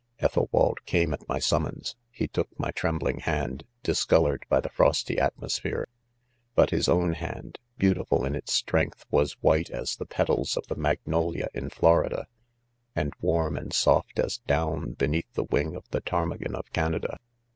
j 0.19 0.25
Ethelwald 0.25 0.79
.came 0.87 1.13
at 1.13 1.29
my 1.29 1.37
summons, 1.37 1.95
he 2.09 2.27
tpok 2.27 2.47
my, 2.57 2.71
trembling. 2.71 3.19
hand, 3.19 3.65
discolored: 3.83 4.43
by 4.49 4.59
the 4.59 4.67
frosty, 4.71 5.19
atmosphere,, 5.19 5.87
but 6.55 6.69
jbig. 6.71 6.89
own 6.89 7.13
hand,, 7.13 7.59
beauti, 7.79 8.07
ful 8.07 8.25
.m 8.25 8.33
its 8.33 8.51
strength,, 8.51 9.05
was 9.11 9.33
white 9.43 9.69
as 9.69 9.95
.the 9.95 10.07
petals, 10.07 10.57
of 10.57 10.65
the: 10.65 10.75
magnqlia 10.75 11.53
of 11.55 11.71
Florida, 11.71 12.25
and 12.95 13.13
warm 13.21 13.55
and 13.55 13.73
,soft. 13.73 14.17
as. 14.17 14.39
down,, 14.47 14.93
beneath 14.93 15.31
,ttie 15.35 15.51
wing, 15.51 15.75
of 15.75 15.87
,the 15.91 16.01
ptarmigan^ 16.01 16.55
of 16.55 16.71
Canada. 16.73 17.19